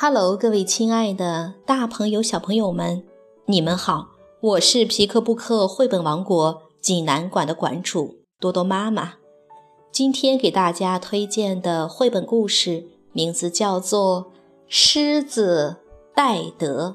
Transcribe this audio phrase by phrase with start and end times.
[0.00, 3.02] Hello，各位亲爱的大朋友、小朋友们，
[3.46, 4.10] 你们好！
[4.40, 9.14] 我是皮克布克绘本王国济南馆的馆主多多妈妈。
[9.90, 14.26] 今天给大家推荐的绘本故事名字叫做
[14.68, 15.78] 《狮子
[16.14, 16.94] 戴德》。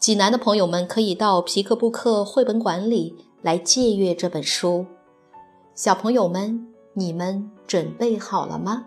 [0.00, 4.84] 济南的朋友们可以到皮克布克绘本馆里来借阅这本书。
[5.76, 8.86] 小朋友们，你们准备好了吗？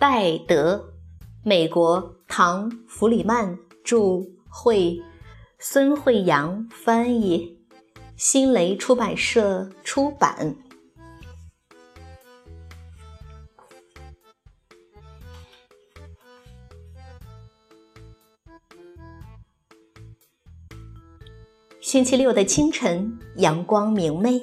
[0.00, 0.92] 戴德，
[1.42, 5.02] 美国唐·弗里曼著，会，
[5.58, 7.58] 孙慧阳翻译，
[8.16, 10.54] 新蕾出版社出版。
[21.80, 24.40] 星期六的清晨，阳光明媚，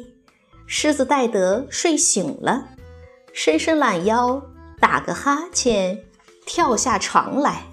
[0.67, 2.67] 狮子戴德睡醒了，
[3.31, 4.51] 伸伸懒腰。
[4.85, 6.05] 打个哈欠，
[6.45, 7.63] 跳下床来。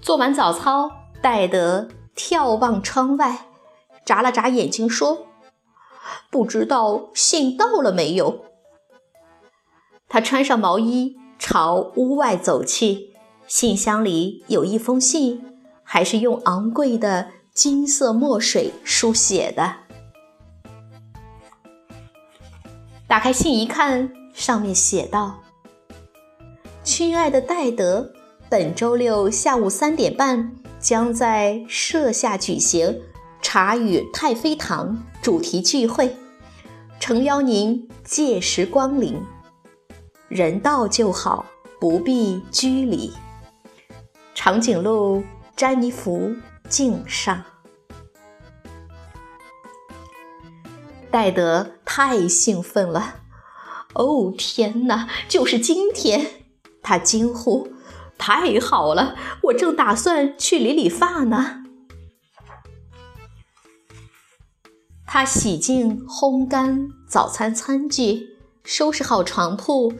[0.00, 0.90] 做完早操，
[1.22, 3.46] 戴德眺望窗外，
[4.04, 5.28] 眨了眨眼睛说
[6.28, 8.46] ：“不知道信到了没有。”
[10.10, 13.12] 他穿上毛衣，朝屋外走去。
[13.46, 19.76] 信箱里有一封信，还是用昂贵的金色墨水书写的。
[23.06, 24.21] 打开信一看。
[24.32, 25.40] 上面写道
[26.82, 28.12] ：“亲爱的戴德，
[28.48, 33.00] 本周六下午三点半将在舍下举行
[33.40, 36.16] 茶与太妃糖主题聚会，
[36.98, 39.22] 诚邀您届时光临。
[40.28, 41.46] 人到就好，
[41.78, 43.12] 不必拘礼。
[44.34, 45.22] 长颈鹿
[45.54, 46.34] 詹妮弗
[46.68, 47.44] 敬上。”
[51.10, 53.21] 戴德太兴奋了。
[53.94, 55.08] 哦天哪！
[55.28, 56.26] 就是今天，
[56.82, 57.68] 他惊呼
[58.16, 59.14] ：“太好了！
[59.44, 61.64] 我正打算去理理发呢。”
[65.06, 69.92] 他洗净、烘干早餐餐具，收拾好床铺，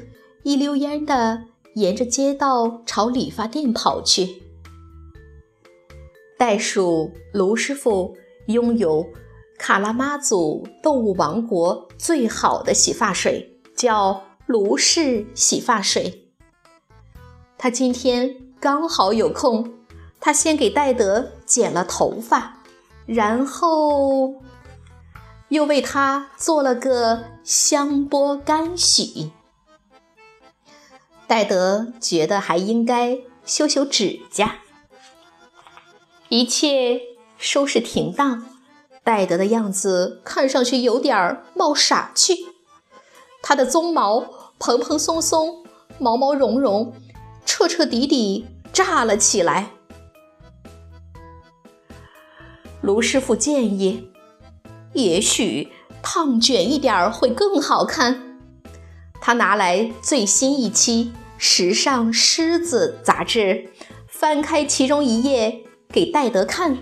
[0.42, 4.42] 一溜烟的沿着街道朝理发店跑去。
[6.38, 8.16] 袋鼠卢师傅
[8.46, 9.06] 拥有
[9.58, 13.51] 卡拉马祖动物王国最好的洗发水。
[13.82, 16.28] 叫卢氏洗发水。
[17.58, 19.74] 他今天刚好有空，
[20.20, 22.58] 他先给戴德剪了头发，
[23.06, 24.40] 然后
[25.48, 29.32] 又为他做了个香波干洗。
[31.26, 34.58] 戴德觉得还应该修修指甲。
[36.28, 37.00] 一切
[37.36, 38.46] 收拾停当，
[39.02, 42.46] 戴德的样子看上去有点冒傻气。
[43.42, 44.24] 它的鬃毛
[44.58, 45.64] 蓬蓬松松，
[45.98, 46.94] 毛毛茸茸，
[47.44, 49.70] 彻彻底底炸了起来。
[52.80, 54.10] 卢师傅建议，
[54.94, 55.72] 也许
[56.02, 58.38] 烫卷一点儿会更好看。
[59.20, 63.70] 他拿来最新一期《时尚狮子》杂志，
[64.08, 66.78] 翻开其中一页给戴德看。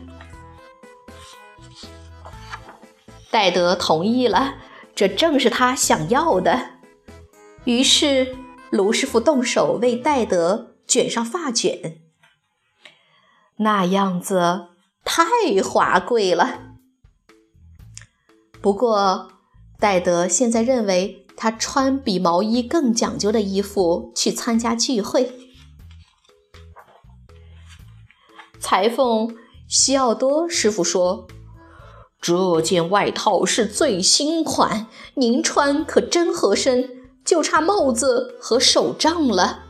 [3.30, 4.54] 戴德同意了。
[5.00, 6.72] 这正是他想要的。
[7.64, 8.36] 于是，
[8.68, 12.02] 卢师傅动手为戴德卷上发卷，
[13.56, 14.66] 那样子
[15.02, 15.24] 太
[15.64, 16.76] 华贵了。
[18.60, 19.32] 不过，
[19.78, 25.32] 戴德现在认为他穿比毛衣更讲究的衣服去参加聚会。
[28.58, 29.34] 裁缝
[29.66, 31.26] 西奥多师傅说。
[32.20, 39.64] 这件外套是最新款，您穿可真合身，就差帽子和手杖了。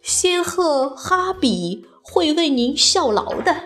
[0.00, 3.56] 仙鹤哈比会为您效劳的。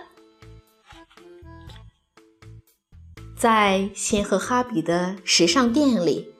[3.36, 6.32] 在仙鹤哈比的时尚店里，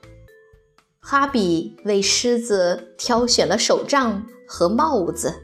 [0.99, 5.35] 哈比为狮子挑选了手杖和帽子，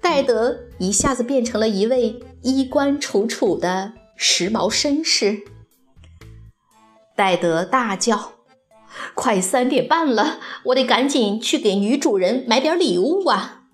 [0.00, 3.92] 戴德一下子变成了一位衣冠楚楚的。
[4.24, 5.42] 时髦绅士，
[7.16, 8.34] 戴德大叫
[9.14, 13.64] ：“快三点半了，我得赶紧去给女主人买点礼物啊！”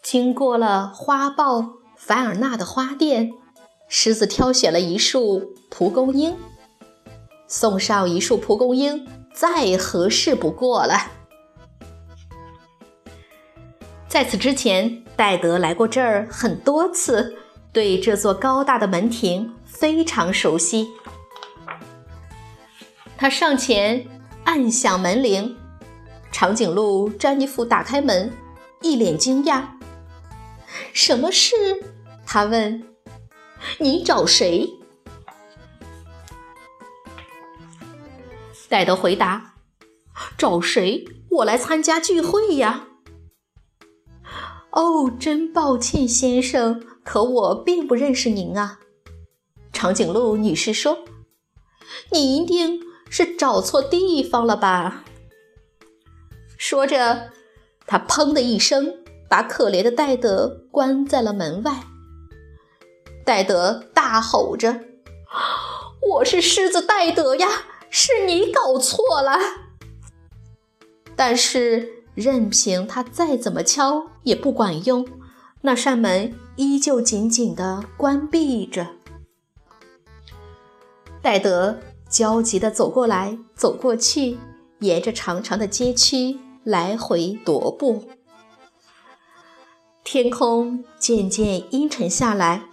[0.00, 3.32] 经过了花豹凡尔纳的花店，
[3.88, 6.36] 狮子挑选了一束蒲公英，
[7.48, 11.10] 送上一束蒲公英再合适不过了。
[14.08, 17.36] 在此之前，戴德来过这儿很多次，
[17.72, 20.88] 对这座高大的门庭非常熟悉。
[23.16, 24.06] 他上前
[24.44, 25.56] 按响门铃，
[26.30, 28.32] 长颈鹿詹妮弗打开门，
[28.82, 29.62] 一脸惊讶
[30.92, 31.54] ：“什么事？”
[32.26, 32.82] 他问
[33.78, 34.68] ：“你找谁？”
[38.68, 39.54] 戴德回答
[40.36, 41.04] ：“找谁？
[41.30, 42.88] 我来参加聚会呀。”
[44.72, 48.80] 哦，真抱歉，先生，可我并不认识您啊。”
[49.72, 50.98] 长颈鹿女士说
[52.10, 55.04] ，“你一定是找错地方了吧？”
[56.58, 57.30] 说着，
[57.86, 58.94] 她砰的一声
[59.28, 61.84] 把可怜的戴德关在了门外。
[63.24, 64.80] 戴德大吼着
[66.10, 67.48] ：“我是狮子戴德呀，
[67.88, 69.38] 是你搞错了。”
[71.16, 72.02] 但是。
[72.14, 75.08] 任凭他再怎么敲也不管用，
[75.62, 78.88] 那扇门依旧紧紧地关闭着。
[81.22, 81.78] 戴德
[82.10, 84.38] 焦急地走过来走过去，
[84.80, 88.04] 沿着长长的街区来回踱步。
[90.02, 92.64] 天空渐渐阴沉下来，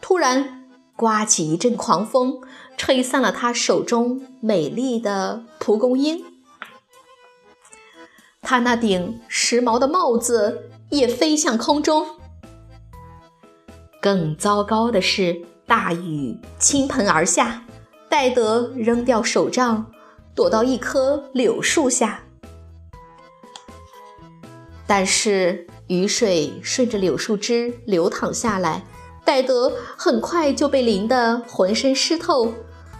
[0.00, 0.66] 突然
[0.96, 2.40] 刮起一阵狂风，
[2.78, 6.24] 吹散了他手中美丽的蒲公英。
[8.40, 12.06] 他那顶时髦的帽子也飞向空中。
[14.00, 17.64] 更糟糕的是，大雨倾盆而下，
[18.08, 19.86] 戴德扔掉手杖，
[20.34, 22.20] 躲到一棵柳树下。
[24.86, 28.84] 但是雨水顺着柳树枝流淌下来，
[29.24, 32.52] 戴德很快就被淋得浑身湿透，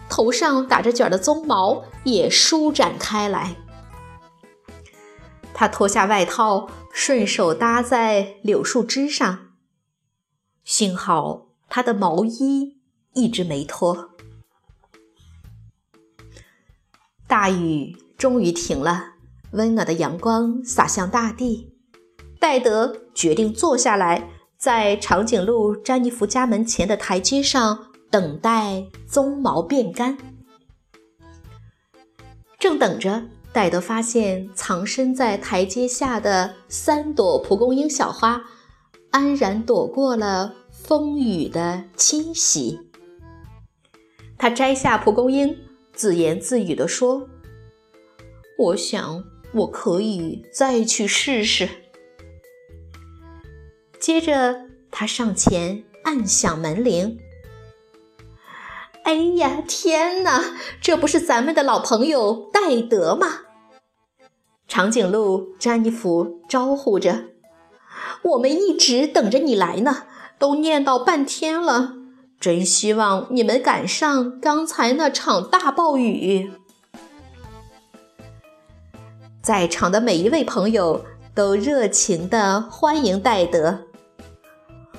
[0.08, 3.54] 头上打着卷的鬃毛也舒展开来。
[5.52, 9.48] 他脱下外套，顺手搭在柳树枝上。
[10.62, 12.78] 幸好他的毛衣
[13.14, 14.10] 一直没脱。
[17.26, 19.14] 大雨终于停了，
[19.50, 21.74] 温暖的阳光洒向大地。
[22.38, 30.16] 戴德决定坐下来，在长颈鹿詹妮弗家门前的台阶上等待鬃毛变干。
[32.60, 33.24] 正等着。
[33.54, 38.42] 戴德发现藏身在台阶下的三朵蒲公英小花，
[39.12, 42.80] 安然躲过了风雨的侵袭。
[44.36, 45.56] 他摘下蒲公英，
[45.92, 47.28] 自言自语地说
[48.58, 49.22] ：“我想
[49.52, 51.68] 我可以再去试试。”
[54.00, 57.20] 接着，他上前按响门铃。
[59.04, 60.42] 哎呀，天哪！
[60.80, 63.40] 这不是咱们的老朋友戴德吗？
[64.66, 67.24] 长颈鹿詹妮弗招呼着
[68.24, 70.04] ：“我们一直等着你来呢，
[70.38, 71.92] 都念叨半天了。
[72.40, 76.50] 真希望你们赶上刚才那场大暴雨。”
[79.42, 83.80] 在场的每一位朋友都热情地欢迎戴德。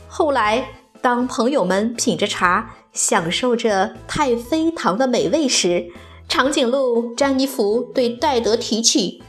[0.08, 0.70] 后来，
[1.02, 5.92] 当朋友们品着茶，享受着太妃糖的美味时，
[6.28, 9.22] 长颈鹿詹妮弗对戴德提起。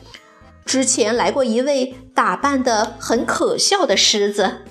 [0.64, 4.62] 之前来过一位打扮得很可笑的狮子。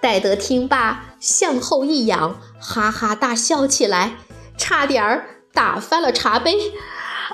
[0.00, 4.16] 戴德听罢，向后一仰，哈哈大笑起来，
[4.58, 6.72] 差点儿打翻了茶杯。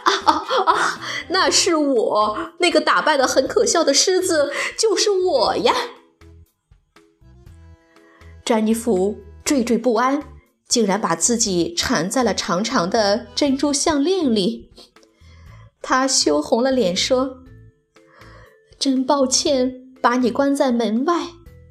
[0.05, 1.01] 啊啊啊！
[1.29, 5.75] 那是我，那个打扮得很可笑的狮子就是我呀！
[8.45, 10.21] 詹妮弗惴惴不安，
[10.69, 14.73] 竟然把自己缠在了长长的珍珠项链里。
[15.81, 17.45] 他羞红了脸，说
[18.77, 21.29] ：“真抱歉把你关在门外，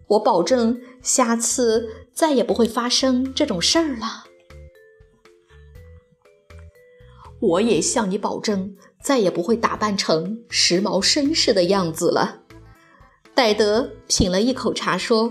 [0.07, 4.23] 我保证下次再也不会发生这种事儿了。”
[7.41, 12.43] 我也向你保证，再也不会打扮成时髦绅士的样子了。
[13.33, 15.29] 戴德品了一口茶，说：“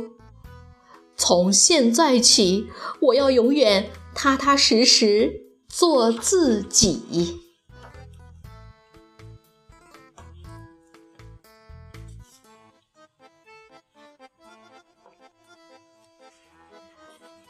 [1.16, 2.68] 从现在起，
[3.00, 7.40] 我要永远踏踏实实做自己。”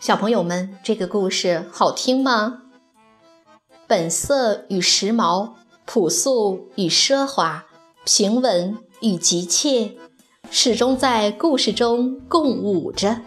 [0.00, 2.64] 小朋友们，这个故事好听吗？
[3.86, 5.54] 本色与时髦，
[5.86, 7.64] 朴素与奢华，
[8.04, 9.96] 平稳与急切，
[10.50, 13.22] 始终在故事中共舞着。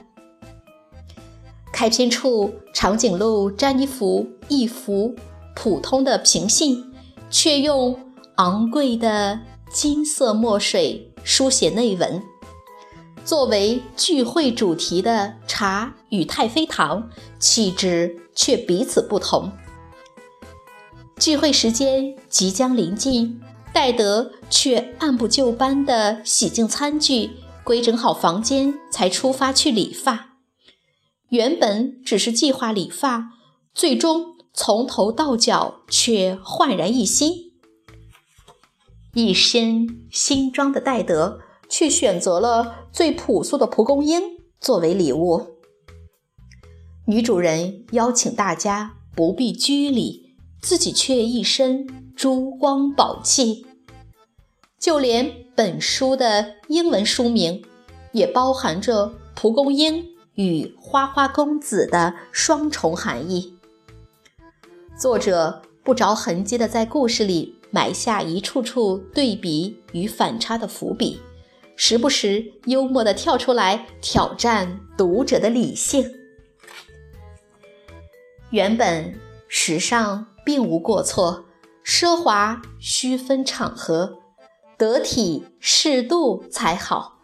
[1.77, 5.13] 开篇处，长颈鹿詹妮弗一幅
[5.55, 6.83] 普通的平信，
[7.29, 7.95] 却用
[8.37, 9.39] 昂贵的
[9.71, 12.19] 金色墨水书写内文。
[13.23, 19.51] 作为聚会主题的茶与太妃糖，气质却彼此不同。
[21.19, 23.39] 聚会时间即将临近，
[23.71, 27.29] 戴德却按部就班地洗净餐具，
[27.63, 30.36] 规整好房间，才出发去理发。
[31.29, 33.31] 原本只是计划理发，
[33.73, 37.51] 最终从头到脚却焕然一新。
[39.13, 44.21] 一身新装的戴德却选择了最朴素的蒲公英
[44.61, 45.57] 作为礼物。
[47.07, 53.65] 女主人邀请大家不必拘礼，自己却一身珠光宝气。
[54.79, 57.63] 就连本书的英文书名，
[58.11, 60.16] 也包含着蒲公英。
[60.37, 63.57] 与花花公子的双重含义。
[64.97, 71.19] 作者不着痕迹地在故事里埋下一处处对比与反差的伏笔，
[71.75, 76.11] 时不时幽默地跳出来挑战读者的理性。
[78.51, 81.45] 原本时尚并无过错，
[81.85, 84.19] 奢华需分场合，
[84.77, 87.16] 得体适度才好。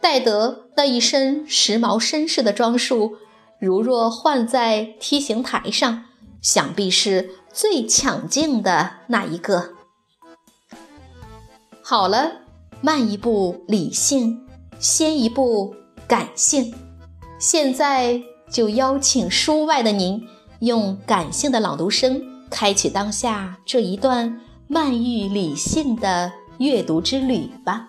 [0.00, 3.16] 戴德那一身时髦绅士的装束，
[3.58, 6.04] 如若换在梯形台上，
[6.40, 9.70] 想必是最抢镜的那一个。
[11.82, 12.32] 好了，
[12.80, 14.46] 慢一步理性，
[14.78, 15.74] 先一步
[16.06, 16.74] 感性。
[17.38, 20.26] 现在就邀请书外的您，
[20.60, 27.88] 用感性的朗读声，开启当下这一段漫郁理性的阅读之旅吧。